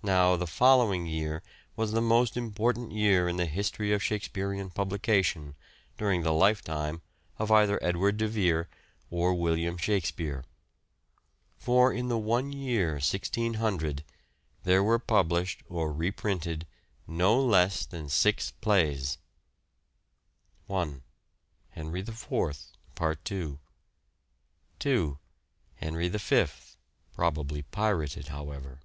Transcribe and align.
Now, 0.00 0.36
the 0.36 0.46
following 0.46 1.04
year 1.06 1.42
was 1.76 1.92
the 1.92 2.00
most 2.00 2.34
important 2.34 2.92
year 2.92 3.28
in 3.28 3.36
the 3.36 3.44
history 3.44 3.92
of 3.92 4.02
Shakespearean 4.02 4.70
publication 4.70 5.54
during 5.98 6.22
the 6.22 6.32
lifetime 6.32 7.02
of 7.36 7.50
either 7.52 7.78
Edward 7.84 8.16
de 8.16 8.26
Vere 8.26 8.70
or 9.10 9.34
William 9.34 9.76
Shakspere. 9.76 10.46
For 11.58 11.92
in 11.92 12.08
the 12.08 12.16
one 12.16 12.52
year 12.52 12.92
1600 12.92 14.02
there 14.62 14.82
were 14.82 14.98
published 14.98 15.62
or 15.68 15.92
reprinted 15.92 16.66
no 17.06 17.38
less 17.38 17.84
than 17.84 18.08
six 18.08 18.50
plays. 18.50 19.18
1. 20.68 21.02
Henry 21.70 22.00
IV, 22.00 22.32
part 22.94 23.22
2. 23.26 23.58
2. 24.78 25.18
Henry 25.74 26.08
V 26.08 26.46
(probably 27.12 27.60
pirated, 27.60 28.28
however). 28.28 28.80